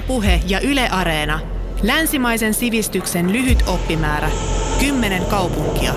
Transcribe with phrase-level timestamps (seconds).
[0.00, 1.40] Ylepuhe ja Yle Areena.
[1.82, 4.30] Länsimaisen sivistyksen lyhyt oppimäärä.
[4.80, 5.94] Kymmenen kaupunkia.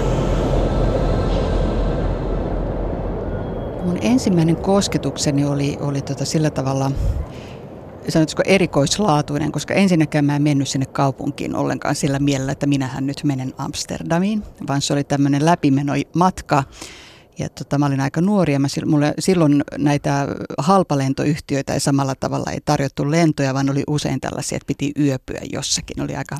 [3.86, 6.92] Mun ensimmäinen kosketukseni oli, oli tota sillä tavalla
[8.10, 13.22] sanotaanko erikoislaatuinen, koska ensinnäkään mä en mennyt sinne kaupunkiin ollenkaan sillä mielellä, että minähän nyt
[13.24, 16.64] menen Amsterdamiin, vaan se oli tämmöinen läpimenomatka matka
[17.40, 20.28] ja tota, mä olin aika nuori ja mä, mulle, silloin näitä
[20.58, 26.04] halpalentoyhtiöitä ei samalla tavalla ei tarjottu lentoja, vaan oli usein tällaisia, että piti yöpyä jossakin.
[26.04, 26.38] Oli aika,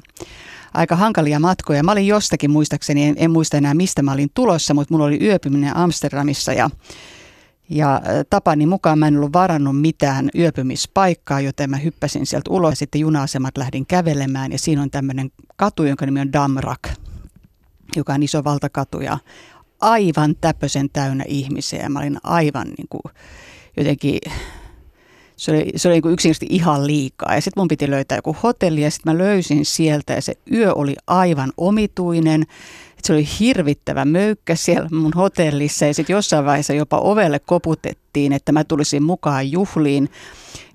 [0.74, 1.84] aika hankalia matkoja.
[1.84, 5.24] Mä olin jostakin muistaakseni, en, en muista enää mistä mä olin tulossa, mutta mulla oli
[5.24, 6.70] yöpyminen Amsterdamissa ja
[7.70, 12.80] ja tapani mukaan mä en ollut varannut mitään yöpymispaikkaa, joten mä hyppäsin sieltä ulos.
[12.80, 16.88] Sitten juna-asemat lähdin kävelemään ja siinä on tämmöinen katu, jonka nimi on Damrak,
[17.96, 19.02] joka on iso valtakatu.
[19.02, 19.18] Ja
[19.84, 21.90] aivan täpösen täynnä ihmisiä.
[21.90, 23.02] Mä olin aivan niin kuin,
[23.78, 24.20] jotenkin,
[25.36, 27.36] se oli, se oli niin yksinkertaisesti ihan liikaa.
[27.36, 30.74] Ja sitten mun piti löytää joku hotelli ja sitten mä löysin sieltä ja se yö
[30.74, 32.42] oli aivan omituinen.
[32.98, 38.34] Et se oli hirvittävä möykkä siellä mun hotellissa ja sitten jossain vaiheessa jopa ovelle koputettiin,
[38.34, 40.10] että mä tulisin mukaan juhliin.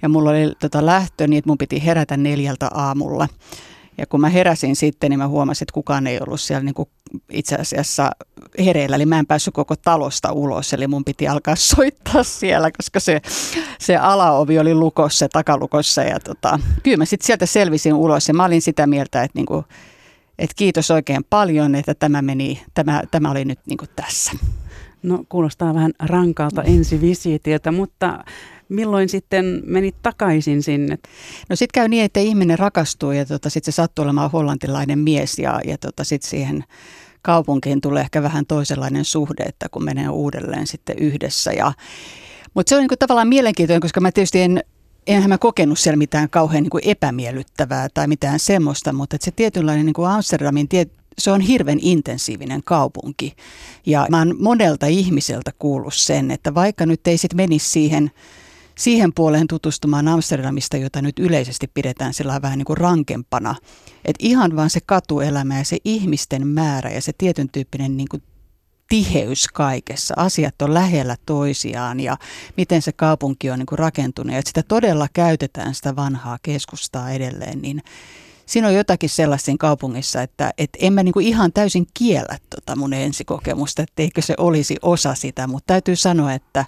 [0.02, 3.28] Ja mulla oli tota lähtö niin, että mun piti herätä neljältä aamulla.
[3.98, 6.88] Ja kun mä heräsin sitten, niin mä huomasin, että kukaan ei ollut siellä niin kuin
[7.30, 8.10] itse asiassa
[8.64, 8.96] hereillä.
[8.96, 13.20] Eli mä en päässyt koko talosta ulos, eli mun piti alkaa soittaa siellä, koska se,
[13.80, 16.02] se alaovi oli lukossa, takalukossa.
[16.02, 19.46] Ja tota, kyllä mä sitten sieltä selvisin ulos ja mä olin sitä mieltä, että, niin
[19.46, 19.64] kuin,
[20.38, 24.32] että kiitos oikein paljon, että tämä, meni, tämä, tämä oli nyt niin kuin tässä.
[25.02, 28.24] No kuulostaa vähän rankalta ensivisiitiltä, mutta
[28.68, 30.98] milloin sitten menit takaisin sinne?
[31.48, 35.38] No sitten käy niin, että ihminen rakastuu ja tota, sitten se sattuu olemaan hollantilainen mies
[35.38, 36.64] ja, ja tota, sitten siihen
[37.22, 41.52] kaupunkiin tulee ehkä vähän toisenlainen suhde, että kun menee uudelleen sitten yhdessä.
[41.52, 41.72] Ja,
[42.54, 44.64] mutta se on niin kuin tavallaan mielenkiintoinen, koska mä tietysti en,
[45.06, 49.86] enhän mä kokenut siellä mitään kauhean niin kuin epämiellyttävää tai mitään semmoista, mutta se tietynlainen
[49.86, 50.86] niin kuin Amsterdamin tie,
[51.18, 53.36] se on hirveän intensiivinen kaupunki.
[53.86, 58.10] Ja mä oon monelta ihmiseltä kuullut sen, että vaikka nyt ei sitten menisi siihen,
[58.78, 63.54] siihen puoleen tutustumaan Amsterdamista, jota nyt yleisesti pidetään sillä vähän niin kuin rankempana.
[64.04, 68.22] Että ihan vaan se katuelämä ja se ihmisten määrä ja se tietyn tyyppinen niin kuin
[68.88, 70.14] tiheys kaikessa.
[70.16, 72.16] Asiat on lähellä toisiaan ja
[72.56, 77.10] miten se kaupunki on niin kuin rakentunut ja että sitä todella käytetään sitä vanhaa keskustaa
[77.10, 77.82] edelleen, niin
[78.48, 82.76] siinä on jotakin sellaista kaupungissa, että, että en mä niin kuin ihan täysin kiellä tota
[82.76, 86.64] mun ensikokemusta, etteikö se olisi osa sitä, mutta täytyy sanoa, että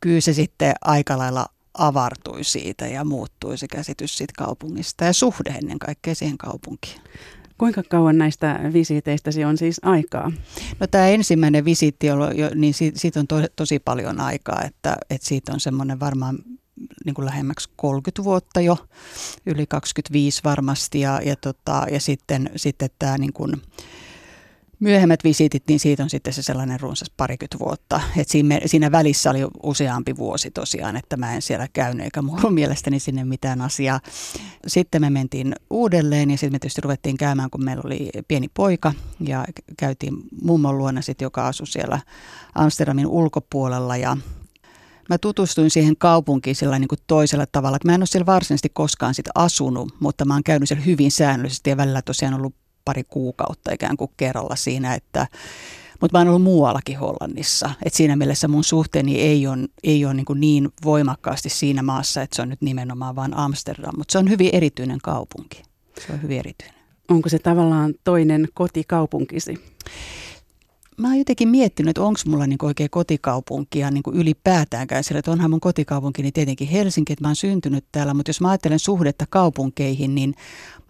[0.00, 5.50] kyllä se sitten aika lailla avartui siitä ja muuttui se käsitys siitä kaupungista ja suhde
[5.50, 7.00] ennen kaikkea siihen kaupunkiin.
[7.58, 10.32] Kuinka kauan näistä visiteistäsi on siis aikaa?
[10.80, 12.06] No tämä ensimmäinen visiitti,
[12.54, 16.38] niin siitä on to, tosi paljon aikaa, että, että siitä on semmoinen varmaan
[17.04, 18.76] niin kuin lähemmäksi 30 vuotta jo,
[19.46, 23.62] yli 25 varmasti ja, ja, tota, ja sitten, sitten tämä niin kuin,
[24.82, 28.00] myöhemmät visiitit, niin siitä on sitten se sellainen runsas parikymmentä vuotta.
[28.16, 32.50] Et siinä, siinä välissä oli useampi vuosi tosiaan, että mä en siellä käynyt eikä mulla
[32.50, 34.00] mielestäni sinne mitään asiaa.
[34.66, 38.92] Sitten me mentiin uudelleen ja sitten me tietysti ruvettiin käymään, kun meillä oli pieni poika
[39.20, 39.44] ja
[39.78, 42.00] käytiin mummon luona sitten, joka asui siellä
[42.54, 44.16] Amsterdamin ulkopuolella ja
[45.08, 47.78] mä tutustuin siihen kaupunkiin sillä niin kuin toisella tavalla.
[47.84, 51.70] Mä en ole siellä varsinaisesti koskaan sit asunut, mutta mä oon käynyt siellä hyvin säännöllisesti
[51.70, 52.54] ja välillä tosiaan ollut
[52.84, 55.26] pari kuukautta ikään kuin kerralla siinä, että
[56.00, 57.70] mutta mä oon ollut muuallakin Hollannissa.
[57.84, 62.36] Et siinä mielessä mun suhteeni ei ole, ei ole niin, niin voimakkaasti siinä maassa, että
[62.36, 63.94] se on nyt nimenomaan vain Amsterdam.
[63.96, 65.62] Mutta se on hyvin erityinen kaupunki.
[66.06, 66.76] Se on hyvin erityinen.
[67.08, 69.64] Onko se tavallaan toinen kotikaupunkisi?
[70.98, 75.50] Mä oon jotenkin miettinyt, että onko mulla niin oikein kotikaupunkia niin ylipäätäänkään sillä, että onhan
[75.50, 79.26] mun kotikaupunki niin tietenkin Helsinki, että mä oon syntynyt täällä, mutta jos mä ajattelen suhdetta
[79.30, 80.34] kaupunkeihin, niin,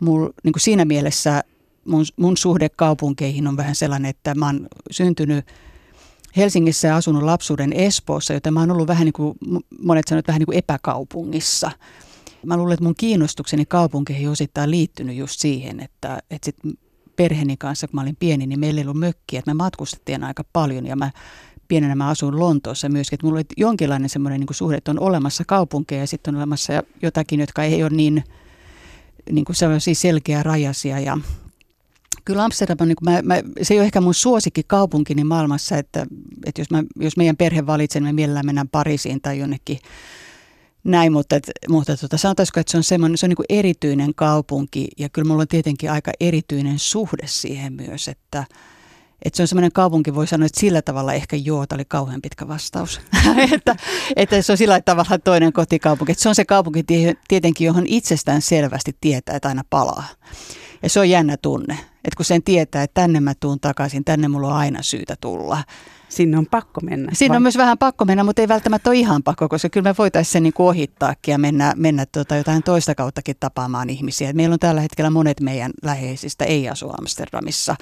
[0.01, 1.45] mul, niin siinä mielessä
[1.85, 5.45] mun, mun suhde kaupunkeihin on vähän sellainen, että mä oon syntynyt
[6.37, 9.39] Helsingissä ja asunut lapsuuden Espoossa, joten mä oon ollut vähän niin kuin,
[9.83, 11.71] monet sanovat vähän niin kuin epäkaupungissa.
[12.47, 16.57] Mä luulen, että mun kiinnostukseni kaupunkeihin osittain liittynyt just siihen, että, että sit
[17.17, 20.45] perheeni kanssa, kun mä olin pieni, niin meillä ei ollut mökkiä, että me matkustettiin aika
[20.53, 21.11] paljon ja mä
[21.69, 25.45] pienenä mä asuin Lontoossa myöskin, että mulla oli jonkinlainen semmoinen niin suhde, että on olemassa
[25.47, 28.25] kaupunkeja ja sitten on olemassa jotakin, jotka ei ole niin,
[29.31, 29.57] niin kuin
[29.93, 31.01] selkeä rajasia.
[31.01, 31.19] Ja
[32.25, 36.07] Kyllä Amsterdam on, niin mä, mä, se ei ole ehkä mun suosikki kaupunkini maailmassa, että,
[36.47, 39.79] että jos, mä, jos meidän perhe valitsee, niin me mielellään mennään Pariisiin tai jonnekin
[40.85, 41.37] näin, mutta,
[41.69, 45.41] mutta tota, sanotaanko, että se on semmoinen, se on niin erityinen kaupunki ja kyllä mulla
[45.41, 48.45] on tietenkin aika erityinen suhde siihen myös, että,
[49.25, 52.23] että se on semmoinen kaupunki, voi sanoa, että sillä tavalla ehkä joo, tämä oli kauhean
[52.23, 53.01] pitkä vastaus.
[53.55, 53.77] että,
[54.17, 56.13] että se on sillä tavalla toinen kotikaupunki.
[56.13, 56.85] Että se on se kaupunki
[57.29, 60.05] tietenkin, johon itsestään selvästi tietää, että aina palaa.
[60.83, 64.29] Ja se on jännä tunne, että kun sen tietää, että tänne mä tuun takaisin, tänne
[64.29, 65.65] mulla on aina syytä tulla.
[66.13, 67.13] Sinne on pakko mennä.
[67.15, 67.37] Siinä vai?
[67.37, 70.33] on myös vähän pakko mennä, mutta ei välttämättä ole ihan pakko, koska kyllä me voitaisiin
[70.33, 74.33] sen niin kuin ohittaakin ja mennä, mennä tuota jotain toista kauttakin tapaamaan ihmisiä.
[74.33, 77.77] Meillä on tällä hetkellä monet meidän läheisistä ei asu Amsterdamissa.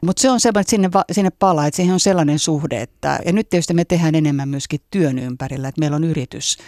[0.00, 3.32] Mutta se on semmoinen, että sinne, sinne palaa, että siihen on sellainen suhde, että ja
[3.32, 6.58] nyt tietysti me tehdään enemmän myöskin työn ympärillä, että meillä on yritys,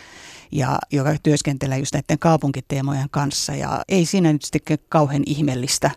[0.53, 5.91] ja, joka työskentelee just näiden kaupunkiteemojen kanssa ja ei siinä nyt sitten kauhean ihmeellistä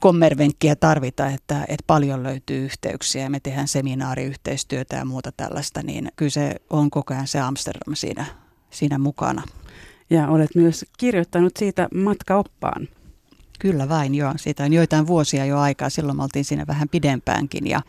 [0.00, 6.08] kommervenkkiä tarvita, että, että paljon löytyy yhteyksiä ja me tehdään seminaariyhteistyötä ja muuta tällaista, niin
[6.16, 8.26] kyllä se on koko ajan se Amsterdam siinä,
[8.70, 9.42] siinä mukana.
[10.10, 12.88] Ja olet myös kirjoittanut siitä matkaoppaan.
[13.58, 14.32] Kyllä vain, joo.
[14.36, 15.90] Siitä on joitain vuosia jo aikaa.
[15.90, 17.80] Silloin me oltiin siinä vähän pidempäänkin ja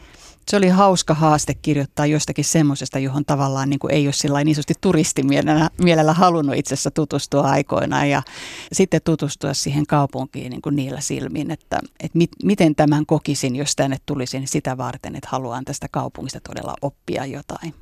[0.48, 4.56] se oli hauska haaste kirjoittaa jostakin semmoisesta, johon tavallaan niin kuin ei ole sillä niin
[4.56, 8.24] sanotusti turistimielellä mielellä halunnut itse asiassa tutustua aikoinaan ja
[8.72, 13.76] sitten tutustua siihen kaupunkiin niin kuin niillä silmin, että, että mit, miten tämän kokisin, jos
[13.76, 17.74] tänne tulisin sitä varten, että haluan tästä kaupungista todella oppia jotain.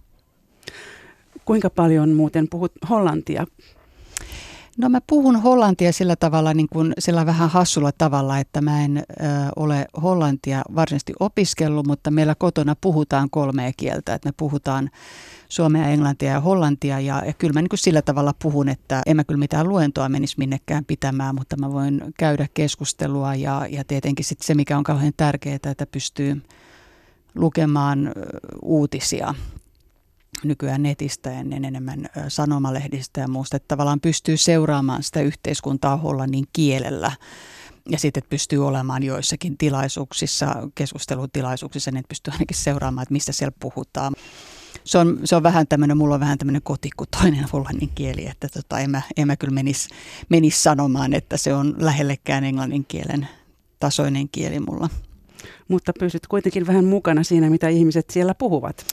[1.45, 3.47] Kuinka paljon muuten puhut hollantia?
[4.77, 8.97] No mä puhun hollantia sillä tavalla, niin kuin sillä vähän hassulla tavalla, että mä en
[8.97, 9.03] ö,
[9.55, 14.13] ole hollantia varsinaisesti opiskellut, mutta meillä kotona puhutaan kolmea kieltä.
[14.13, 14.89] Että me puhutaan
[15.49, 19.15] suomea, englantia ja hollantia ja, ja kyllä mä niin kuin sillä tavalla puhun, että en
[19.15, 24.25] mä kyllä mitään luentoa menisi minnekään pitämään, mutta mä voin käydä keskustelua ja, ja tietenkin
[24.25, 26.41] sitten se, mikä on kauhean tärkeää, että pystyy
[27.35, 28.11] lukemaan
[28.61, 29.33] uutisia
[30.47, 37.11] nykyään netistä ennen enemmän sanomalehdistä ja muusta, että tavallaan pystyy seuraamaan sitä yhteiskuntaa hollannin kielellä
[37.89, 44.13] ja sitten pystyy olemaan joissakin tilaisuuksissa, keskustelutilaisuuksissa, niin pystyy ainakin seuraamaan, että mistä siellä puhutaan.
[44.83, 48.79] Se on, se on vähän tämmöinen, mulla on vähän tämmöinen kotikutoinen hollannin kieli, että tota,
[48.79, 49.89] en, mä, en mä kyllä menisi
[50.29, 53.27] menis sanomaan, että se on lähellekään englannin kielen
[53.79, 54.89] tasoinen kieli mulla.
[55.67, 58.85] Mutta pysyt kuitenkin vähän mukana siinä, mitä ihmiset siellä puhuvat.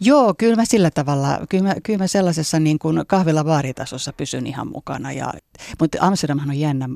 [0.00, 4.46] Joo, kyllä mä sillä tavalla, kyllä mä, kyllä mä sellaisessa niin kuin kahvilla baaritasossa pysyn
[4.46, 5.12] ihan mukana.
[5.12, 5.32] Ja,
[5.80, 6.88] mutta Amsterdamhan on jännä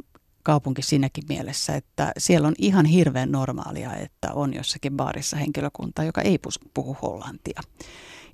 [0.42, 6.20] kaupunki siinäkin mielessä, että siellä on ihan hirveän normaalia, että on jossakin baarissa henkilökunta, joka
[6.20, 6.38] ei
[6.74, 7.60] puhu hollantia.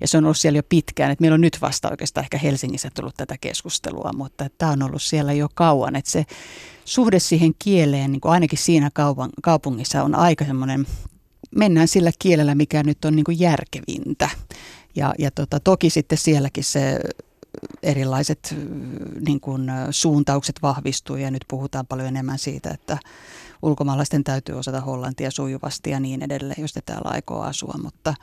[0.01, 2.89] Ja se on ollut siellä jo pitkään, että meillä on nyt vasta oikeastaan ehkä Helsingissä
[2.95, 6.25] tullut tätä keskustelua, mutta tämä on ollut siellä jo kauan, että se
[6.85, 8.89] suhde siihen kieleen, niin kuin ainakin siinä
[9.43, 10.85] kaupungissa on aika semmoinen
[11.55, 14.29] mennään sillä kielellä, mikä nyt on niin kuin järkevintä.
[14.95, 16.99] Ja, ja tota, toki sitten sielläkin se
[17.83, 18.55] erilaiset
[19.25, 22.97] niin kuin, suuntaukset vahvistuu ja nyt puhutaan paljon enemmän siitä, että
[23.61, 28.13] ulkomaalaisten täytyy osata hollantia sujuvasti ja niin edelleen, jos te täällä aikoo asua, mutta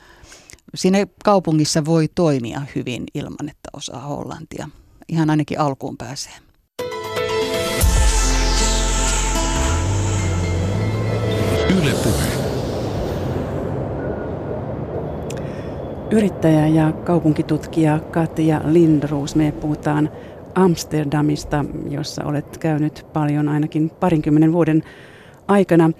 [0.75, 4.69] siinä kaupungissa voi toimia hyvin ilman, että osaa hollantia.
[5.09, 6.33] Ihan ainakin alkuun pääsee.
[11.69, 12.38] Yle puhe.
[16.11, 20.09] Yrittäjä ja kaupunkitutkija Katja Lindroos, me puhutaan
[20.55, 24.83] Amsterdamista, jossa olet käynyt paljon ainakin parinkymmenen vuoden
[25.47, 25.91] aikana.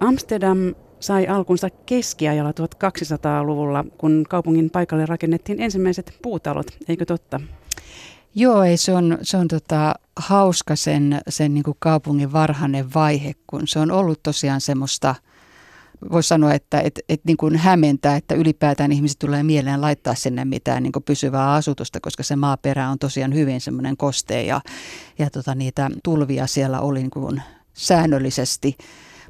[0.00, 7.40] Amsterdam sai alkunsa keskiajalla 1200-luvulla, kun kaupungin paikalle rakennettiin ensimmäiset puutalot, eikö totta?
[8.34, 13.32] Joo, ei, se on, se on tota, hauska sen, sen niin kuin kaupungin varhainen vaihe,
[13.46, 15.14] kun se on ollut tosiaan semmoista–
[16.12, 20.44] voisi sanoa, että et, et niin kuin hämmentää, että ylipäätään ihmiset tulee mieleen laittaa sinne
[20.44, 24.60] mitään niin kuin pysyvää asutusta, koska se maaperä on tosiaan hyvin semmoinen kostea ja,
[25.18, 27.42] ja tota, niitä tulvia siellä oli niin kuin
[27.74, 28.76] säännöllisesti.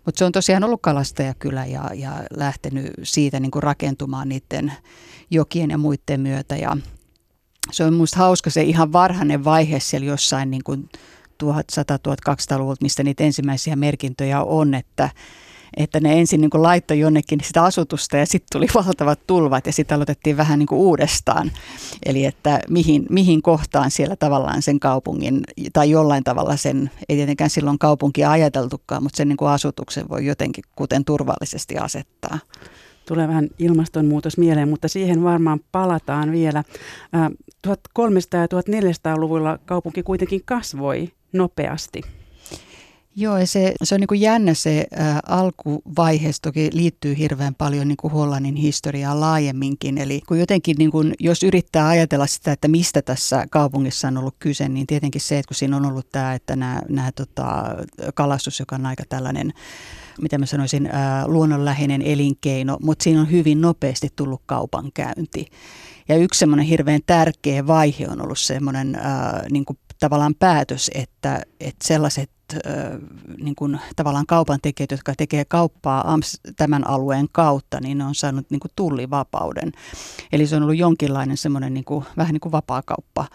[0.05, 4.73] Mutta se on tosiaan ollut kalastajakylä ja, ja lähtenyt siitä niin kuin rakentumaan niiden
[5.31, 6.57] jokien ja muiden myötä.
[6.57, 6.77] Ja
[7.73, 10.89] se on minusta hauska se ihan varhainen vaihe siellä jossain niin kuin
[11.45, 15.11] 1100-1200-luvulta, mistä niitä ensimmäisiä merkintöjä on, että
[15.77, 19.95] että ne ensin niin laittoi jonnekin sitä asutusta ja sitten tuli valtavat tulvat ja sitten
[19.95, 21.51] aloitettiin vähän niin uudestaan.
[22.07, 25.41] Eli että mihin, mihin kohtaan siellä tavallaan sen kaupungin
[25.73, 30.65] tai jollain tavalla sen, ei tietenkään silloin kaupunkia ajateltukaan, mutta sen niin asutuksen voi jotenkin
[30.77, 32.39] kuten turvallisesti asettaa
[33.09, 36.65] tulee vähän ilmastonmuutos mieleen, mutta siihen varmaan palataan vielä.
[37.67, 37.71] 1300-
[38.33, 42.01] ja 1400-luvulla kaupunki kuitenkin kasvoi nopeasti.
[43.19, 47.89] Joo, ja se, se on niin kuin jännä se ä, alkuvaihe, toki liittyy hirveän paljon
[47.89, 49.99] niin kuin Hollannin historiaan laajemminkin.
[49.99, 54.37] Eli kun jotenkin, niin kuin, jos yrittää ajatella sitä, että mistä tässä kaupungissa on ollut
[54.39, 57.65] kyse, niin tietenkin se, että kun siinä on ollut tämä, että nämä, nämä tota,
[58.15, 59.53] kalastus, joka on aika tällainen
[60.21, 65.47] mitä mä sanoisin, ää, luonnonläheinen elinkeino, mutta siinä on hyvin nopeasti tullut kaupankäynti.
[66.09, 68.99] Ja yksi semmoinen hirveän tärkeä vaihe on ollut semmoinen
[69.51, 72.31] niin kuin tavallaan päätös, että, että sellaiset
[73.43, 76.19] niin kuin, tavallaan kaupan tekijät, jotka tekee kauppaa
[76.57, 79.73] tämän alueen kautta, niin ne on saanut niin kuin tullivapauden.
[80.33, 83.27] Eli se on ollut jonkinlainen semmoinen niin kuin, vähän niin kuin vapaakauppa.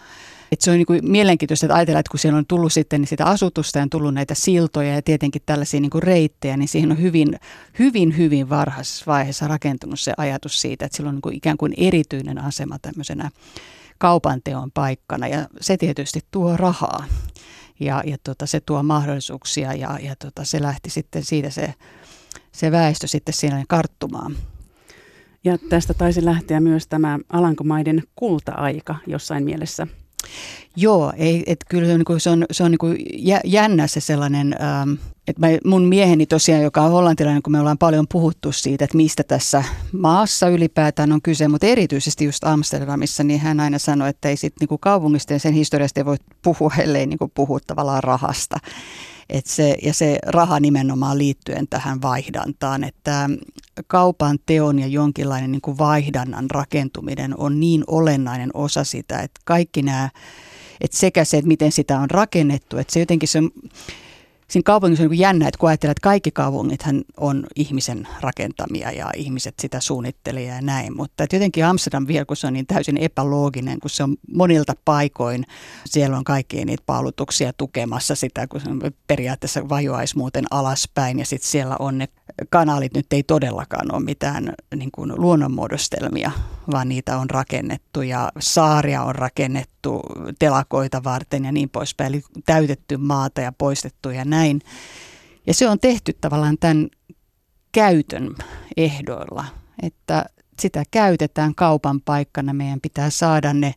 [0.51, 3.07] Et se on niin kuin mielenkiintoista, että ajatellaan, että kun siellä on tullut sitten niin
[3.07, 6.91] sitä asutusta ja on tullut näitä siltoja ja tietenkin tällaisia niin kuin reittejä, niin siihen
[6.91, 7.39] on hyvin,
[7.79, 11.73] hyvin, hyvin varhaisessa vaiheessa rakentunut se ajatus siitä, että sillä on niin kuin ikään kuin
[11.77, 13.29] erityinen asema tämmöisenä
[13.97, 17.05] kaupanteon paikkana ja se tietysti tuo rahaa
[17.81, 21.73] ja, ja tota, se tuo mahdollisuuksia ja, ja tota, se lähti sitten siitä se,
[22.51, 24.35] se väestö sitten siinä karttumaan.
[25.43, 29.87] Ja tästä taisi lähteä myös tämä Alankomaiden kulta-aika jossain mielessä.
[30.75, 34.55] Joo, ei, et kyllä se on, niin se on, se on niin jännä se sellainen,
[34.61, 34.93] ähm,
[35.31, 38.97] että mä, mun mieheni tosiaan, joka on hollantilainen, kun me ollaan paljon puhuttu siitä, että
[38.97, 44.29] mistä tässä maassa ylipäätään on kyse, mutta erityisesti just Amsterdamissa, niin hän aina sanoi, että
[44.29, 48.57] ei sit niin kaupungista ja sen historiasta ei voi puhua, ellei niin puhua tavallaan rahasta.
[49.29, 53.29] Et se, ja se raha nimenomaan liittyen tähän vaihdantaan, että
[53.87, 59.81] kaupan teon ja jonkinlainen niin kuin vaihdannan rakentuminen on niin olennainen osa sitä, että kaikki
[59.81, 60.09] nämä,
[60.81, 63.39] että sekä se, että miten sitä on rakennettu, että se jotenkin se
[64.51, 69.09] siinä kaupungissa on niin jännä, että kun ajattelee, että kaikki kaupungithan on ihmisen rakentamia ja
[69.15, 72.97] ihmiset sitä suunnittelee ja näin, mutta että jotenkin Amsterdam vielä, kun se on niin täysin
[72.97, 75.45] epälooginen, kun se on monilta paikoin,
[75.85, 78.69] siellä on kaikkia niitä paalutuksia tukemassa sitä, kun se
[79.07, 82.07] periaatteessa vajoaisi muuten alaspäin ja sitten siellä on ne
[82.49, 86.31] kanaalit nyt ei todellakaan ole mitään niin kuin luonnonmuodostelmia,
[86.71, 90.01] vaan niitä on rakennettu ja saaria on rakennettu
[90.39, 92.13] telakoita varten ja niin poispäin.
[92.13, 94.40] Eli täytetty maata ja poistettu ja näin.
[95.47, 96.89] Ja se on tehty tavallaan tämän
[97.71, 98.35] käytön
[98.77, 99.45] ehdoilla,
[99.83, 100.25] että
[100.59, 102.53] sitä käytetään kaupan paikkana.
[102.53, 103.73] Meidän pitää saada ne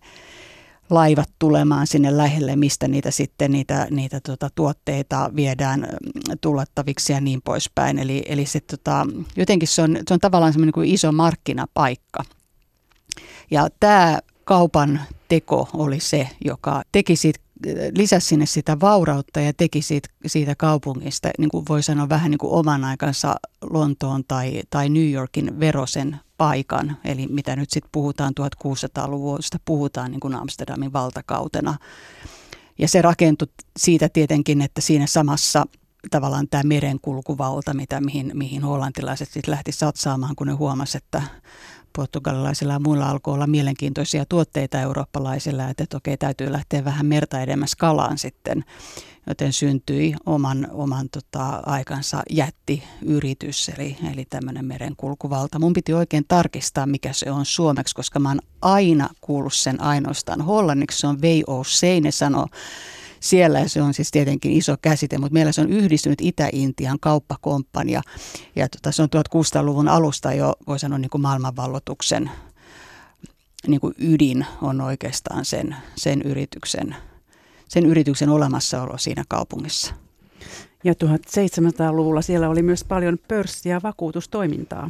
[0.90, 7.20] laivat tulemaan sinne lähelle, mistä niitä sitten niitä, niitä tota, tuotteita viedään mm, tullattaviksi ja
[7.20, 7.98] niin poispäin.
[7.98, 9.06] Eli, eli se, tota,
[9.36, 12.24] jotenkin se on, se on tavallaan semmoinen kuin iso markkinapaikka.
[13.50, 17.43] Ja tämä kaupan teko oli se, joka teki siitä
[17.96, 22.38] lisäsi sinne sitä vaurautta ja teki siitä, siitä kaupungista, niin kuin voi sanoa vähän niin
[22.38, 23.34] kuin oman aikansa
[23.70, 30.20] Lontoon tai, tai New Yorkin verosen paikan, eli mitä nyt sitten puhutaan 1600-luvusta, puhutaan niin
[30.20, 31.78] kuin Amsterdamin valtakautena.
[32.78, 35.64] Ja se rakentui siitä tietenkin, että siinä samassa
[36.10, 41.22] tavallaan tämä merenkulkuvalta, mitä, mihin, mihin hollantilaiset sitten lähti satsaamaan, kun ne huomasivat, että
[41.96, 47.40] portugalilaisilla ja muilla alkoi olla mielenkiintoisia tuotteita eurooppalaisilla, että, että okei, täytyy lähteä vähän merta
[47.40, 48.64] edemmäs kalaan sitten.
[49.26, 55.58] Joten syntyi oman, oman tota, aikansa jättiyritys, eli, eli tämmöinen merenkulkuvalta.
[55.58, 60.40] Mun piti oikein tarkistaa, mikä se on suomeksi, koska mä oon aina kuullut sen ainoastaan
[60.40, 61.00] hollanniksi.
[61.00, 62.46] Se on VOC, ne sanoo
[63.24, 68.02] siellä se on siis tietenkin iso käsite, mutta meillä se on yhdistynyt Itä-Intian kauppakomppania
[68.56, 72.30] ja tota, se on 1600-luvun alusta jo, voi sanoa niin kuin maailmanvallotuksen
[73.66, 76.96] niin kuin ydin on oikeastaan sen, sen, yrityksen,
[77.68, 79.94] sen yrityksen olemassaolo siinä kaupungissa.
[80.84, 84.88] Ja 1700-luvulla siellä oli myös paljon pörssi- ja vakuutustoimintaa.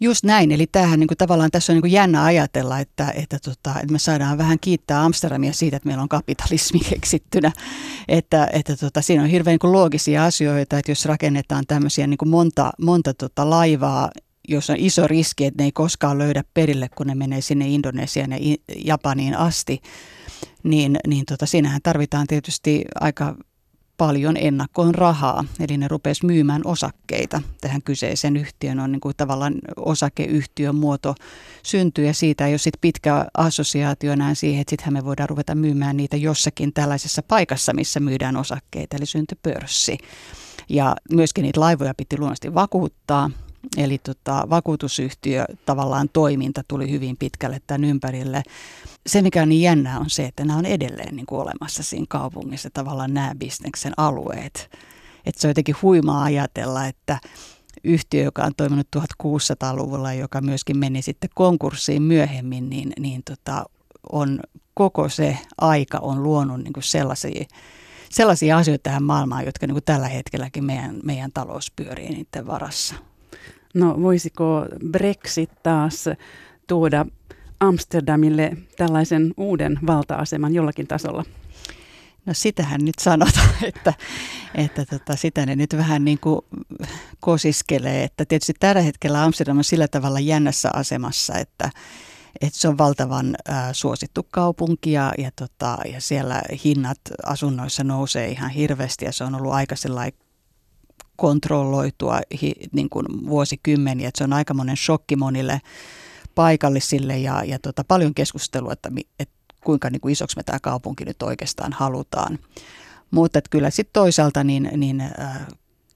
[0.00, 3.38] Just näin, eli tämähän niin kuin, tavallaan tässä on niin kuin jännä ajatella, että, että,
[3.44, 7.52] tota, että me saadaan vähän kiittää Amsterdamia siitä, että meillä on kapitalismi keksittynä.
[8.08, 12.18] Että, että tota, siinä on hirveän niin kuin loogisia asioita, että jos rakennetaan tämmöisiä niin
[12.18, 14.10] kuin monta, monta tota, laivaa,
[14.48, 18.32] jos on iso riski, että ne ei koskaan löydä perille, kun ne menee sinne Indonesiaan
[18.32, 19.80] ja Japaniin asti,
[20.62, 23.36] niin, niin tota, siinähän tarvitaan tietysti aika
[23.98, 28.80] paljon ennakkoon rahaa, eli ne rupesi myymään osakkeita tähän kyseiseen yhtiön.
[28.80, 31.14] On niin kuin tavallaan osakeyhtiön muoto
[31.62, 35.54] syntyy ja siitä ei ole sit pitkä assosiaatio enää siihen, että sittenhän me voidaan ruveta
[35.54, 39.98] myymään niitä jossakin tällaisessa paikassa, missä myydään osakkeita, eli syntyi pörssi.
[40.68, 43.30] Ja myöskin niitä laivoja piti luonnollisesti vakuuttaa,
[43.76, 48.42] Eli tota, vakuutusyhtiö tavallaan toiminta tuli hyvin pitkälle tämän ympärille.
[49.08, 52.06] Se, mikä on niin jännää, on se, että nämä on edelleen niin kuin olemassa siinä
[52.08, 54.70] kaupungissa tavallaan nämä bisneksen alueet.
[55.26, 57.18] Että se on jotenkin huimaa ajatella, että
[57.84, 63.64] yhtiö, joka on toiminut 1600-luvulla, joka myöskin meni sitten konkurssiin myöhemmin, niin, niin tota,
[64.12, 64.40] on
[64.74, 67.44] koko se aika on luonut niin kuin sellaisia
[68.10, 72.94] sellaisia asioita tähän maailmaan, jotka niin kuin tällä hetkelläkin meidän, meidän talous pyörii niiden varassa.
[73.74, 76.04] No voisiko Brexit taas
[76.66, 77.06] tuoda
[77.60, 81.24] Amsterdamille tällaisen uuden valta-aseman jollakin tasolla?
[82.26, 83.94] No sitähän nyt sanotaan, että,
[84.54, 86.40] että tota, sitä ne nyt vähän niin kuin
[87.20, 88.04] kosiskelee.
[88.04, 91.70] Että tietysti tällä hetkellä Amsterdam on sillä tavalla jännässä asemassa, että,
[92.40, 93.36] että se on valtavan
[93.72, 99.34] suosittu kaupunki ja, ja, tota, ja siellä hinnat asunnoissa nousee ihan hirveästi ja se on
[99.34, 99.74] ollut aika
[101.16, 104.08] kontrolloitua hi, niin kuin vuosikymmeniä.
[104.08, 105.60] Että se on aika monen shokki monille
[106.38, 111.04] paikallisille ja, ja tota, paljon keskustelua, että, että kuinka niin kuin isoksi me tämä kaupunki
[111.04, 112.38] nyt oikeastaan halutaan.
[113.10, 115.46] Mutta että kyllä sitten toisaalta niin, niin äh,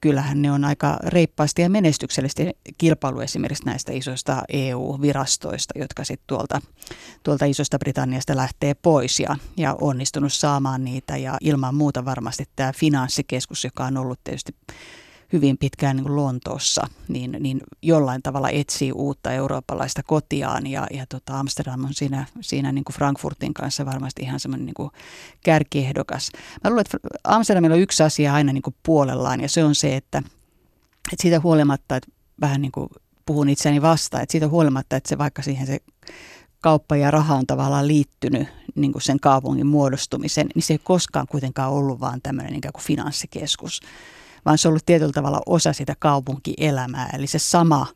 [0.01, 6.61] kyllähän ne on aika reippaasti ja menestyksellisesti kilpailu esimerkiksi näistä isoista EU-virastoista, jotka sitten tuolta,
[7.23, 11.17] tuolta isosta Britanniasta lähtee pois ja, ja onnistunut saamaan niitä.
[11.17, 14.55] Ja ilman muuta varmasti tämä finanssikeskus, joka on ollut tietysti
[15.33, 21.41] hyvin pitkään niin Lontoossa, niin, niin jollain tavalla etsii uutta eurooppalaista kotiaan ja, ja tota
[21.41, 24.91] Amsterdam on siinä, siinä niin kuin Frankfurtin kanssa varmasti ihan semmoinen niin
[25.45, 26.31] kärkiehdokas.
[26.65, 29.97] Mä luulen, että Amsterdamilla on yksi asia aina niin kuin puolellaan ja se on se,
[29.97, 30.19] että,
[31.13, 32.11] että siitä huolimatta, että
[32.41, 32.89] vähän niin kuin
[33.27, 35.79] puhun itseäni vastaan, että siitä huolimatta, että se vaikka siihen se
[36.61, 41.27] kauppa ja raha on tavallaan liittynyt niin kuin sen kaupungin muodostumiseen, niin se ei koskaan
[41.27, 43.81] kuitenkaan ollut vaan tämmöinen ikään kuin finanssikeskus
[44.45, 47.11] vaan se on ollut tietyllä tavalla osa sitä kaupunkielämää.
[47.15, 47.87] Eli se sama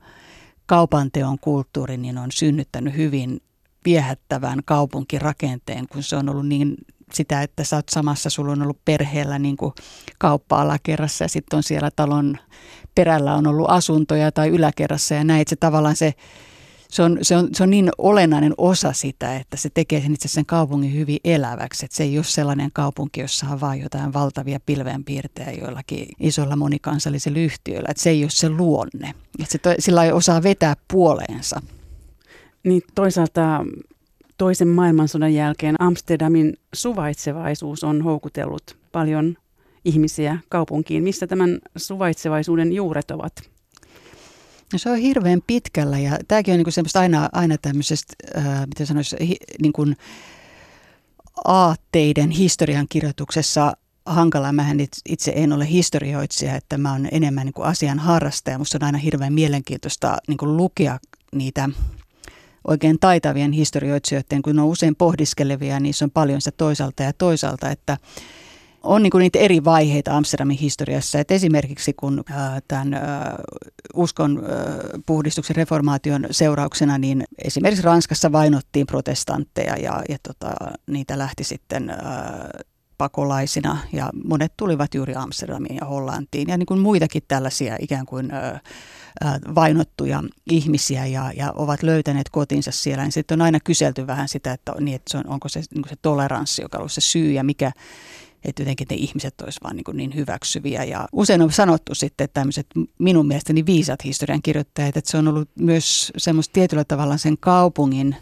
[0.67, 3.41] kaupanteon kulttuuri niin on synnyttänyt hyvin
[3.85, 6.75] viehättävän kaupunkirakenteen, kun se on ollut niin
[7.13, 9.75] sitä, että sä oot samassa, sulla on ollut perheellä niin kuin
[10.19, 12.39] kauppa-alakerrassa ja sitten on siellä talon
[12.95, 16.15] perällä on ollut asuntoja tai yläkerrassa ja näin, se tavallaan se
[16.89, 20.29] se on, se, on, se on niin olennainen osa sitä, että se tekee sen itse
[20.29, 21.85] sen kaupungin hyvin eläväksi.
[21.85, 27.39] Että se ei ole sellainen kaupunki, jossa on vain jotain valtavia pilvenpiirtejä joillakin isoilla monikansallisilla
[27.39, 27.89] yhtiöillä.
[27.91, 29.15] Että se ei ole se luonne.
[29.39, 31.63] Että se to, sillä ei osaa vetää puoleensa.
[32.65, 33.65] Niin toisaalta
[34.39, 39.37] toisen maailmansodan jälkeen Amsterdamin suvaitsevaisuus on houkutellut paljon
[39.85, 41.03] ihmisiä kaupunkiin.
[41.03, 43.56] Missä tämän suvaitsevaisuuden juuret ovat?
[44.73, 48.87] No se on hirveän pitkällä ja tämäkin on niin semmoista aina, aina tämmöisestä, äh, miten
[48.87, 49.97] sanoisi, hi, niin kuin
[51.45, 54.53] aatteiden historiankirjoituksessa hankala.
[54.53, 58.59] Mähän itse en ole historioitsija, että mä oon enemmän niin kuin asian harrastaja.
[58.59, 60.99] Musta on aina hirveän mielenkiintoista niin kuin lukea
[61.35, 61.69] niitä
[62.67, 67.13] oikein taitavien historioitsijoiden, kun ne on usein pohdiskelevia, niin se on paljon sitä toisaalta ja
[67.13, 67.99] toisaalta, että
[68.87, 71.19] on niin kuin niitä eri vaiheita Amsterdamin historiassa.
[71.19, 72.25] Et esimerkiksi kun
[72.69, 73.01] tämän
[73.95, 74.43] uskon
[75.07, 80.55] puhdistuksen reformaation seurauksena, niin esimerkiksi Ranskassa vainottiin protestantteja ja, ja tota,
[80.87, 81.93] niitä lähti sitten
[82.99, 88.33] pakolaisina ja monet tulivat juuri Amsterdamiin ja Hollantiin ja niin kuin muitakin tällaisia ikään kuin
[89.55, 93.03] vainottuja ihmisiä ja, ja ovat löytäneet kotinsa siellä.
[93.03, 95.89] Niin sitten on aina kyselty vähän sitä, että, niin, että se on, onko se, niin
[95.89, 97.73] se toleranssi, joka on se syy ja mikä,
[98.45, 100.85] että jotenkin ne ihmiset olisivat vaan niin, niin hyväksyviä.
[100.85, 102.67] Ja usein on sanottu sitten että tämmöiset
[102.99, 108.17] minun mielestäni viisat historiankirjoittajat, että se on ollut myös semmoista tietyllä tavalla sen kaupungin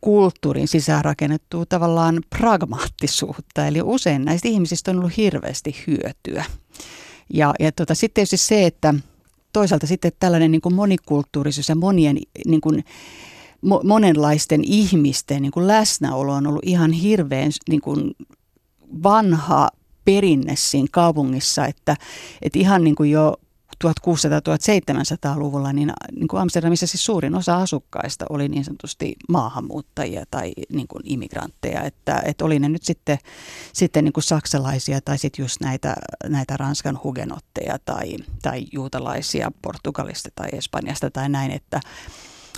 [0.00, 3.66] kulttuurin sisään rakennettua tavallaan pragmaattisuutta.
[3.66, 6.44] Eli usein näistä ihmisistä on ollut hirveästi hyötyä.
[7.34, 8.94] Ja, ja tota, sitten tietysti se, että
[9.52, 12.84] toisaalta sitten tällainen niin kuin monikulttuurisuus ja monien niin kuin,
[13.84, 18.10] monenlaisten ihmisten niin kuin läsnäolo on ollut ihan hirveän niin kuin
[19.02, 19.68] vanha
[20.04, 21.96] perinne siinä kaupungissa, että,
[22.42, 23.36] että ihan niin kuin jo
[23.84, 30.88] 1600-1700-luvulla niin, niin kuin Amsterdamissa siis suurin osa asukkaista oli niin sanotusti maahanmuuttajia tai niin
[30.88, 33.18] kuin immigrantteja, että, että oli ne nyt sitten,
[33.72, 35.94] sitten niin kuin saksalaisia tai sitten just näitä,
[36.28, 41.80] näitä Ranskan hugenotteja tai, tai juutalaisia Portugalista tai Espanjasta tai näin, että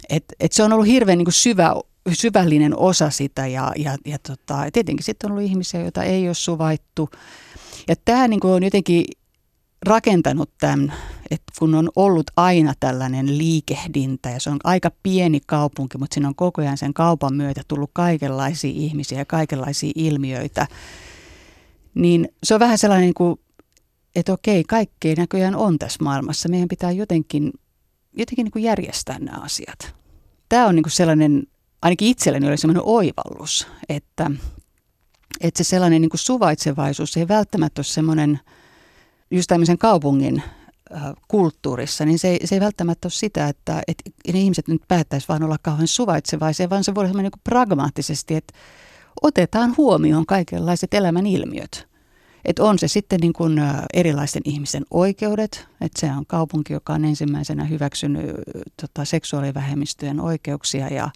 [0.09, 1.75] et, et se on ollut hirveän niin kuin syvä
[2.13, 6.35] syvällinen osa sitä ja, ja, ja tota, tietenkin sitten on ollut ihmisiä, joita ei ole
[6.35, 7.11] suvaittu.
[7.89, 9.05] Ja tämä niin on jotenkin
[9.87, 10.93] rakentanut tämän,
[11.31, 16.29] että kun on ollut aina tällainen liikehdintä ja se on aika pieni kaupunki, mutta siinä
[16.29, 20.67] on koko ajan sen kaupan myötä tullut kaikenlaisia ihmisiä ja kaikenlaisia ilmiöitä,
[21.95, 23.41] niin se on vähän sellainen, niin kuin,
[24.15, 26.49] että okei, kaikkea näköjään on tässä maailmassa.
[26.49, 27.53] Meidän pitää jotenkin,
[28.17, 29.95] jotenkin niin kuin järjestää nämä asiat.
[30.49, 31.43] Tämä on niin kuin sellainen
[31.83, 34.31] ainakin itselleni oli sellainen oivallus, että,
[35.41, 38.41] että se sellainen niin kuin suvaitsevaisuus ei välttämättä ole semmoinen,
[39.31, 40.43] just tämmöisen kaupungin
[41.29, 45.29] kulttuurissa, niin se ei, se ei välttämättä ole sitä, että, että ne ihmiset nyt päättäisi
[45.29, 48.55] vaan olla kauhean suvaitsevaisia, vaan se voi olla niin kuin pragmaattisesti, että
[49.23, 51.92] otetaan huomioon kaikenlaiset elämän ilmiöt.
[52.45, 53.61] Et on se sitten niin kuin
[53.95, 58.27] erilaisten ihmisten oikeudet, että se on kaupunki, joka on ensimmäisenä hyväksynyt
[58.81, 60.89] tota, seksuaalivähemmistöjen oikeuksia.
[60.89, 61.11] Ja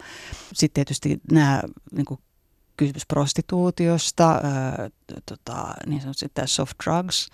[0.55, 1.62] sitten tietysti nämä
[1.93, 2.21] niin kuin
[2.77, 4.91] kysymys prostituutiosta, ää,
[5.27, 7.31] tota, niin sanotusti soft drugs,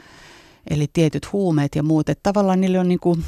[0.70, 3.24] eli tietyt huumeet ja muut, että tavallaan niille on niin kuin,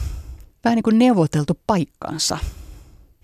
[0.65, 2.39] vähän niin kuin neuvoteltu paikkansa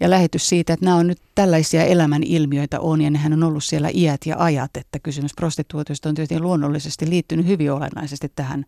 [0.01, 3.65] ja lähetys siitä, että nämä on nyt tällaisia elämän ilmiöitä on ja nehän on ollut
[3.65, 8.65] siellä iät ja ajat, että kysymys prostituutiosta on tietysti luonnollisesti liittynyt hyvin olennaisesti tähän,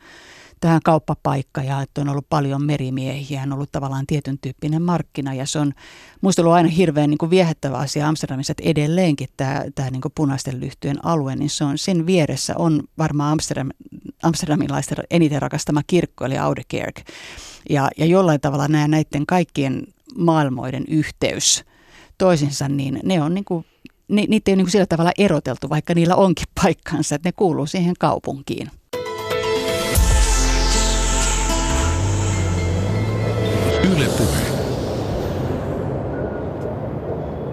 [0.60, 5.46] tähän kauppapaikkaan ja että on ollut paljon merimiehiä, on ollut tavallaan tietyn tyyppinen markkina ja
[5.46, 5.72] se on
[6.20, 10.12] muista ollut aina hirveän niin kuin viehättävä asia Amsterdamissa, että edelleenkin tämä, tämä niin kuin
[10.14, 13.68] punaisten lyhtyjen alue, niin se on sen vieressä on varmaan Amsterdam,
[14.22, 17.00] amsterdamilaisten eniten rakastama kirkko eli Oudekerk.
[17.70, 19.86] Ja, ja jollain tavalla nämä näiden kaikkien
[20.18, 21.64] maailmoiden yhteys
[22.18, 23.64] toisinsa, niin ne on niin kuin,
[24.08, 27.32] ni, niitä ei ole niin kuin sillä tavalla eroteltu, vaikka niillä onkin paikkansa, että ne
[27.32, 28.70] kuuluu siihen kaupunkiin.
[33.96, 34.52] Yle Puhe.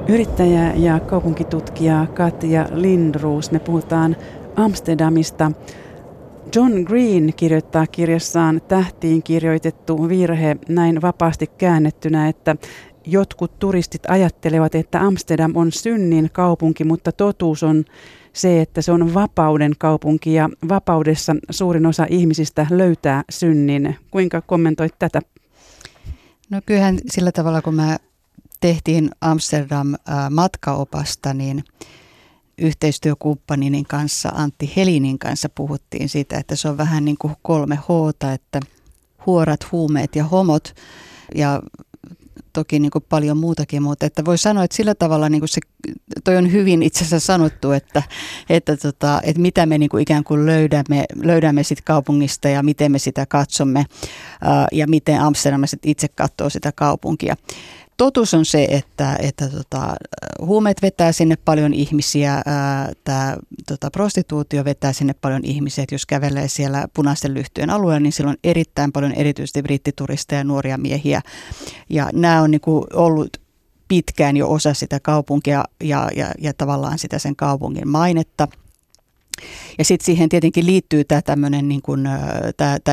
[0.09, 4.15] Yrittäjä ja kaupunkitutkija Katja Lindruus, me puhutaan
[4.55, 5.51] Amsterdamista.
[6.55, 12.55] John Green kirjoittaa kirjassaan tähtiin kirjoitettu virhe näin vapaasti käännettynä, että
[13.05, 17.85] jotkut turistit ajattelevat, että Amsterdam on synnin kaupunki, mutta totuus on
[18.33, 23.95] se, että se on vapauden kaupunki ja vapaudessa suurin osa ihmisistä löytää synnin.
[24.11, 25.21] Kuinka kommentoit tätä?
[26.49, 27.97] No kyllähän sillä tavalla, kun mä
[28.59, 29.95] tehtiin Amsterdam
[30.29, 31.63] matkaopasta, niin
[32.61, 37.89] yhteistyökumppaninin kanssa, Antti Helinin kanssa puhuttiin siitä, että se on vähän niin kuin kolme H,
[38.33, 38.59] että
[39.25, 40.75] huorat, huumeet ja homot.
[41.35, 41.61] Ja
[42.53, 45.61] toki niin kuin paljon muutakin, mutta että voi sanoa, että sillä tavalla niin kuin se,
[46.23, 48.03] toi on hyvin itse asiassa sanottu, että,
[48.49, 52.91] että, tota, että mitä me niin kuin ikään kuin löydämme, löydämme sit kaupungista ja miten
[52.91, 53.85] me sitä katsomme
[54.71, 57.35] ja miten Amsterdam itse katsoo sitä kaupunkia
[57.99, 59.95] totuus on se, että, että tota,
[60.41, 62.41] huumeet vetää sinne paljon ihmisiä,
[63.03, 68.11] tämä tota, prostituutio vetää sinne paljon ihmisiä, että jos kävelee siellä punaisten lyhtyjen alueella, niin
[68.11, 71.21] silloin on erittäin paljon erityisesti brittituristeja ja nuoria miehiä.
[71.89, 73.37] Ja nämä on niin kuin ollut
[73.87, 78.47] pitkään jo osa sitä kaupunkia ja, ja, ja tavallaan sitä sen kaupungin mainetta–
[79.77, 81.81] ja sitten siihen tietenkin liittyy tämä niin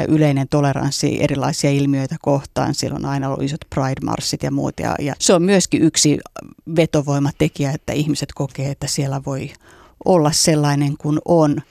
[0.09, 2.75] yleinen toleranssi erilaisia ilmiöitä kohtaan.
[2.75, 4.75] Silloin on aina ollut isot Pride-marssit ja muut.
[4.81, 6.19] Ja, ja se on myöskin yksi
[6.77, 9.51] vetovoimatekijä, että ihmiset kokee, että siellä voi
[10.05, 11.63] olla sellainen kuin on.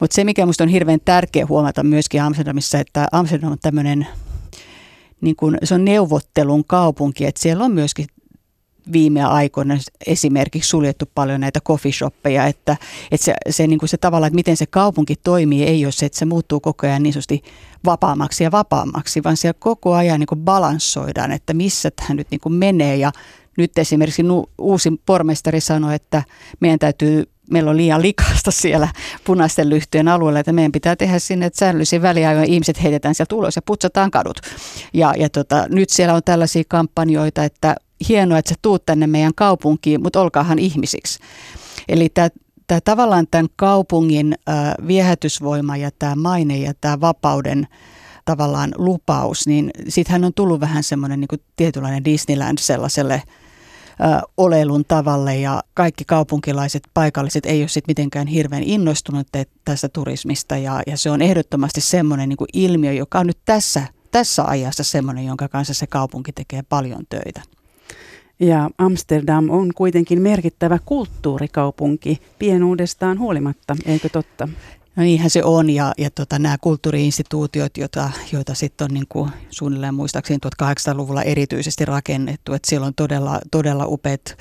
[0.00, 4.06] Mutta se, mikä minusta on hirveän tärkeä huomata myöskin Amsterdamissa, että Amsterdam on tämmöinen,
[5.20, 8.06] niin kuin, se on neuvottelun kaupunki, että siellä on myöskin
[8.92, 12.76] viime aikoina esimerkiksi suljettu paljon näitä coffeeshoppeja, että,
[13.10, 16.06] että se, se, niin kuin se tavalla, että miten se kaupunki toimii, ei ole se,
[16.06, 17.42] että se muuttuu koko ajan niin sanotusti
[17.84, 22.40] vapaammaksi ja vapaammaksi, vaan siellä koko ajan niin kuin balanssoidaan, että missä tämä nyt niin
[22.40, 23.12] kuin menee ja
[23.58, 24.22] nyt esimerkiksi
[24.58, 26.22] uusi pormestari sanoi, että
[26.60, 28.88] meidän täytyy meillä on liian likasta siellä
[29.24, 33.56] punaisten lyhtyjen alueella, että meidän pitää tehdä sinne, että säännöllisiin väliajoin ihmiset heitetään sieltä ulos
[33.56, 34.40] ja putsataan kadut.
[34.94, 37.76] Ja, ja tota, nyt siellä on tällaisia kampanjoita, että
[38.08, 41.18] hienoa, että sä tuut tänne meidän kaupunkiin, mutta olkaahan ihmisiksi.
[41.88, 42.08] Eli
[42.66, 47.66] tämä tavallaan tämän kaupungin äh, viehätysvoima ja tämä maine ja tämä vapauden
[48.24, 55.36] tavallaan lupaus, niin sittenhän on tullut vähän semmoinen niin tietynlainen Disneyland sellaiselle äh, oleilun tavalle
[55.36, 59.28] ja kaikki kaupunkilaiset, paikalliset ei ole sitten mitenkään hirveän innostunut
[59.64, 64.44] tästä turismista ja, ja se on ehdottomasti semmoinen niin ilmiö, joka on nyt tässä, tässä
[64.44, 67.42] ajassa semmoinen, jonka kanssa se kaupunki tekee paljon töitä.
[68.44, 74.48] Ja Amsterdam on kuitenkin merkittävä kulttuurikaupunki pienuudestaan huolimatta, eikö totta?
[74.96, 79.30] No niinhän se on ja, ja tota, nämä kulttuuriinstituutiot, joita, joita sitten on niin kuin
[79.50, 84.36] suunnilleen muistaakseni 1800-luvulla erityisesti rakennettu, että siellä on todella, todella upeat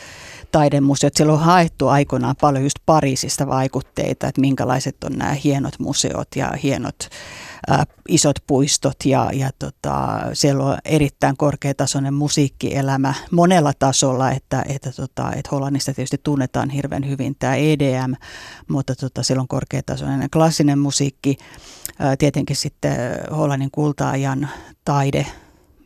[0.51, 1.13] taidemuseot.
[1.15, 6.51] Siellä on haettu aikoinaan paljon just Pariisista vaikutteita, että minkälaiset on nämä hienot museot ja
[6.63, 7.09] hienot
[8.09, 15.31] isot puistot ja, ja tota, siellä on erittäin korkeatasoinen musiikkielämä monella tasolla, että, että, tota,
[15.31, 18.13] että Hollannista tietysti tunnetaan hirveän hyvin tämä EDM,
[18.67, 21.37] mutta tota, siellä on korkeatasoinen klassinen musiikki,
[22.19, 22.97] tietenkin sitten
[23.31, 24.49] Hollannin kultaajan
[24.85, 25.25] taide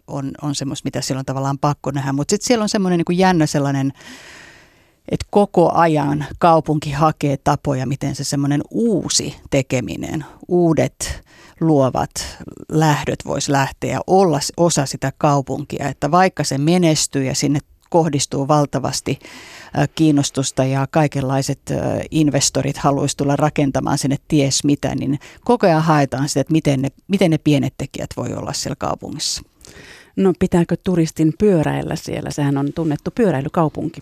[0.08, 3.18] on, on semmoista, mitä siellä on tavallaan pakko nähdä, mutta sitten siellä on semmoinen niin
[3.18, 3.94] jännä sellainen
[5.12, 11.22] että koko ajan kaupunki hakee tapoja, miten se semmoinen uusi tekeminen, uudet
[11.60, 12.12] luovat
[12.72, 18.48] lähdöt voisi lähteä ja olla osa sitä kaupunkia, että vaikka se menestyy ja sinne kohdistuu
[18.48, 19.20] valtavasti
[19.96, 21.60] kiinnostusta ja kaikenlaiset
[22.12, 26.89] investorit haluaisi tulla rakentamaan sinne ties mitä, niin koko ajan haetaan sitä, että miten ne,
[27.08, 29.41] miten ne pienet tekijät voi olla siellä kaupungissa.
[30.15, 32.32] No pitääkö turistin pyöräillä siellä?
[32.32, 34.02] Sehän on tunnettu pyöräilykaupunki.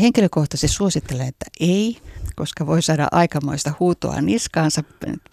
[0.00, 1.96] Henkilökohtaisesti suosittelen, että ei,
[2.36, 4.82] koska voi saada aikamoista huutoa niskaansa.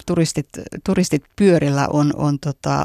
[0.06, 0.48] Turistit,
[0.84, 2.84] turistit pyörillä on, on tota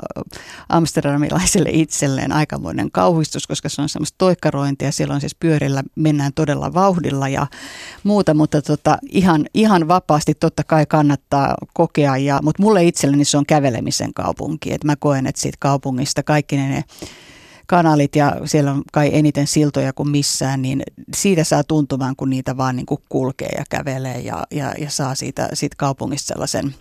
[0.70, 4.92] amsterdamilaiselle itselleen aikamoinen kauhistus, koska se on semmoista toikkarointia.
[4.92, 7.48] Siellä on siis pyörillä, mennään todella vauhdilla ja
[8.04, 12.18] muuta, mutta tota, ihan, ihan vapaasti totta kai kannattaa kokea.
[12.18, 14.74] Ja, mutta mulle itselleni se on kävelemisen kaupunki.
[14.74, 16.84] Et mä koen, että siitä kaupungista kaikki ne, ne
[17.72, 20.84] kanalit ja siellä on kai eniten siltoja kuin missään, niin
[21.16, 25.16] siitä saa tuntumaan, kun niitä vaan niin kuin kulkee ja kävelee ja, ja, ja saa
[25.16, 26.76] siitä, siitä kaupungista sellaisen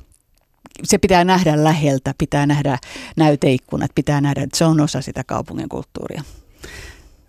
[0.82, 2.78] se pitää nähdä läheltä, pitää nähdä
[3.16, 6.22] näyteikkunat, pitää nähdä, että se on osa sitä kaupungin kulttuuria.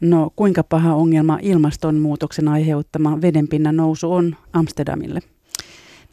[0.01, 5.19] No kuinka paha ongelma ilmastonmuutoksen aiheuttama vedenpinnan nousu on Amsterdamille?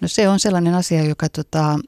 [0.01, 1.79] No se on sellainen asia, joka tota,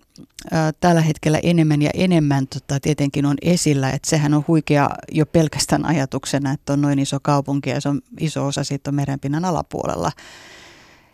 [0.53, 3.90] ä, tällä hetkellä enemmän ja enemmän tota, tietenkin on esillä.
[3.90, 8.01] Että sehän on huikea jo pelkästään ajatuksena, että on noin iso kaupunki ja se on
[8.20, 10.12] iso osa siitä on merenpinnan alapuolella.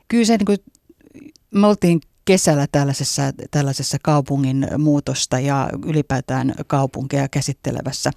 [0.09, 0.59] Kyllä se niin kuin,
[1.51, 8.11] me oltiin kesällä tällaisessa, tällaisessa kaupungin muutosta ja ylipäätään kaupunkeja käsittelevässä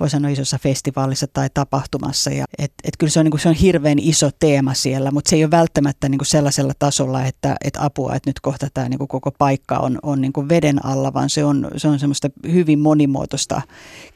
[0.00, 2.30] voi sanoa isossa festivaalissa tai tapahtumassa.
[2.30, 5.30] Ja et, et kyllä se on, niin kuin, se on hirveän iso teema siellä, mutta
[5.30, 8.88] se ei ole välttämättä niin kuin sellaisella tasolla, että, että apua, että nyt kohta tämä
[8.88, 11.98] niin kuin koko paikka on, on niin kuin veden alla, vaan se on, se on
[11.98, 13.62] semmoista hyvin monimuotoista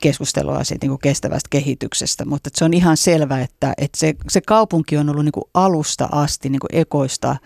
[0.01, 2.25] keskustelua siitä niin kuin kestävästä kehityksestä.
[2.25, 6.09] Mutta se on ihan selvä, että, että se, se kaupunki on ollut niin kuin alusta
[6.13, 7.37] asti niin kuin ekoista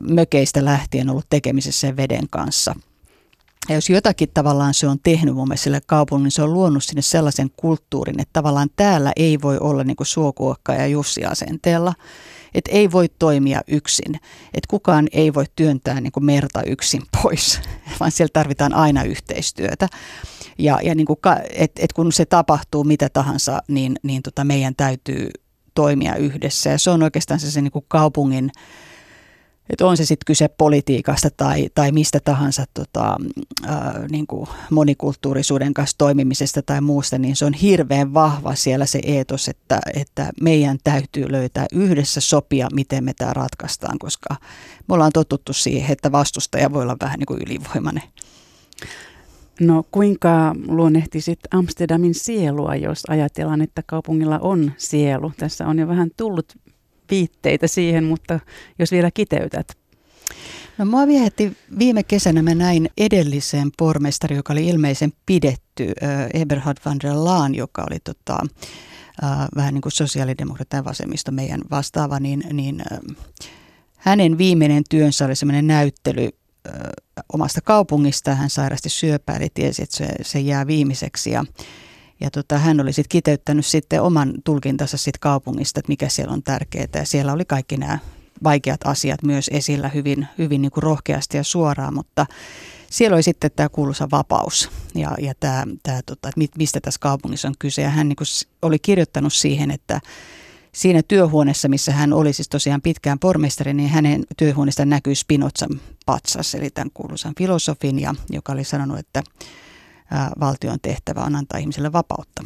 [0.00, 2.74] mökeistä lähtien ollut tekemisessä veden kanssa–
[3.68, 6.84] ja jos jotakin tavallaan se on tehnyt mun mielestä sille kaupungille, niin se on luonut
[6.84, 11.94] sinne sellaisen kulttuurin, että tavallaan täällä ei voi olla niin Suokuokka ja Jussi asenteella.
[12.54, 14.14] Että ei voi toimia yksin.
[14.54, 17.60] Että kukaan ei voi työntää niin merta yksin pois,
[18.00, 19.88] vaan siellä tarvitaan aina yhteistyötä.
[20.58, 21.18] Ja, ja niin kuin,
[21.54, 25.30] et, et kun se tapahtuu mitä tahansa, niin, niin tota meidän täytyy
[25.74, 26.70] toimia yhdessä.
[26.70, 28.50] Ja se on oikeastaan se, se niin kuin kaupungin
[29.70, 33.16] että on se sitten kyse politiikasta tai, tai mistä tahansa tota,
[33.66, 39.00] ää, niin kuin monikulttuurisuuden kanssa toimimisesta tai muusta, niin se on hirveän vahva siellä se
[39.04, 44.36] eetos, että, että meidän täytyy löytää yhdessä sopia, miten me tämä ratkaistaan, koska
[44.88, 48.02] me ollaan totuttu siihen, että vastustaja voi olla vähän niin kuin ylivoimainen.
[49.60, 55.32] No kuinka luonnehtisit Amsterdamin sielua, jos ajatellaan, että kaupungilla on sielu?
[55.36, 56.54] Tässä on jo vähän tullut
[57.10, 58.40] viitteitä siihen, mutta
[58.78, 59.78] jos vielä kiteytät.
[60.78, 65.92] No mua viehetti viime kesänä, mä näin edellisen pormestari, joka oli ilmeisen pidetty,
[66.34, 68.38] Eberhard van der Laan, joka oli tota,
[69.24, 72.82] äh, vähän niin kuin sosiaalidemokratian vasemmisto meidän vastaava, niin, niin
[73.96, 76.28] hänen viimeinen työnsä oli semmoinen näyttely
[77.32, 78.34] omasta kaupungista.
[78.34, 81.30] Hän sairasti syöpää, eli tiesi, että se, se jää viimeiseksi.
[81.30, 81.44] Ja,
[82.20, 86.42] ja tota, hän oli sitten kiteyttänyt sitten oman tulkintansa sit kaupungista, että mikä siellä on
[86.42, 86.86] tärkeää.
[86.94, 87.98] Ja siellä oli kaikki nämä
[88.44, 92.26] vaikeat asiat myös esillä hyvin, hyvin niin kuin rohkeasti ja suoraan, mutta
[92.90, 97.48] siellä oli sitten tämä kuuluisa vapaus ja, ja tämä, tämä tota, että mistä tässä kaupungissa
[97.48, 97.82] on kyse.
[97.82, 98.26] Ja hän niin kuin
[98.62, 100.00] oli kirjoittanut siihen, että
[100.74, 106.54] siinä työhuoneessa, missä hän oli siis tosiaan pitkään pormestari, niin hänen työhuoneesta näkyy Spinozan patsas,
[106.54, 109.22] eli tämän kuuluisan filosofin, ja, joka oli sanonut, että
[110.40, 112.42] valtion tehtävä on antaa ihmisille vapautta.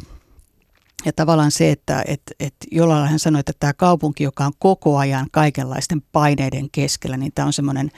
[1.05, 4.97] Ja tavallaan se, että et, et jollain hän sanoi, että tämä kaupunki, joka on koko
[4.97, 7.91] ajan kaikenlaisten paineiden keskellä, niin tämä on semmoinen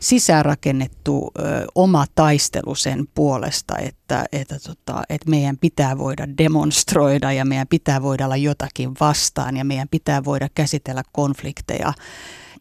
[0.00, 1.42] sisäänrakennettu ö,
[1.74, 8.02] oma taistelu sen puolesta, että, että, tota, että meidän pitää voida demonstroida ja meidän pitää
[8.02, 11.92] voida olla jotakin vastaan ja meidän pitää voida käsitellä konflikteja.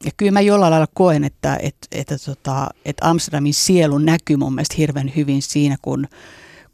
[0.06, 4.56] Ja kyllä mä jollain lailla koen, että, että, että, tota, että Amsterdamin sielu näkyy mun
[4.56, 6.08] mielestä hirveän hyvin siinä, kun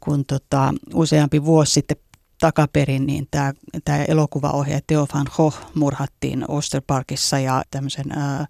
[0.04, 1.96] kun tota, useampi vuosi sitten
[2.40, 3.52] takaperin, niin tämä,
[3.84, 8.46] tämä elokuvaohjaaja Theo van Gogh murhattiin Osterparkissa ja tämmöisen ää,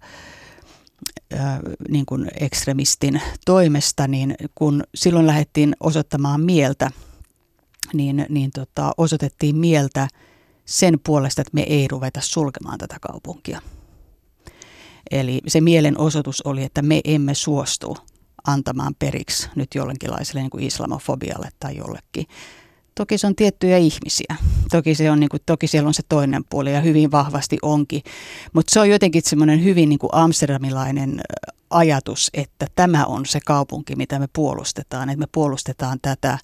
[1.33, 6.91] ää, niin kuin ekstremistin toimesta, niin kun silloin lähdettiin osoittamaan mieltä,
[7.93, 10.07] niin, niin tota, osoitettiin mieltä
[10.65, 13.61] sen puolesta, että me ei ruveta sulkemaan tätä kaupunkia.
[15.11, 17.97] Eli se mielenosoitus oli, että me emme suostu
[18.47, 22.25] antamaan periksi nyt jollekinlaiselle niin islamofobialle tai jollekin.
[22.95, 24.35] Toki se on tiettyjä ihmisiä.
[24.71, 28.01] Toki, se on, niin kuin, toki siellä on se toinen puoli ja hyvin vahvasti onkin.
[28.53, 31.21] Mutta se on jotenkin semmoinen hyvin niin kuin amsterdamilainen
[31.69, 35.09] ajatus, että tämä on se kaupunki, mitä me puolustetaan.
[35.09, 36.37] Että me puolustetaan tätä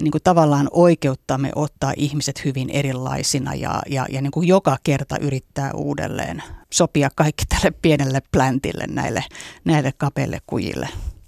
[0.00, 5.18] niin kuin tavallaan oikeuttamme ottaa ihmiset hyvin erilaisina ja, ja, ja niin kuin joka kerta
[5.18, 9.24] yrittää uudelleen sopia kaikki tälle pienelle pläntille, näille,
[9.64, 10.88] näille kapeille kujille.